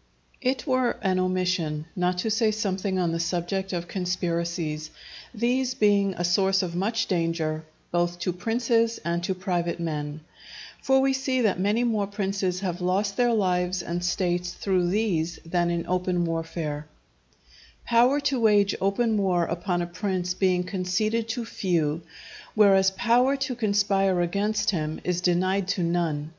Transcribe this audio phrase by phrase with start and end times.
[0.40, 4.88] _It were an omission not to say something on the subject of conspiracies,
[5.34, 10.22] these being a source of much danger both to princes and to private men.
[10.80, 15.38] For we see that many more princes have lost their lives and states through these
[15.44, 16.86] than in open warfare;
[17.84, 22.00] power to wage open war upon a prince being conceded to few,
[22.54, 26.32] whereas power to conspire against him is denied to none.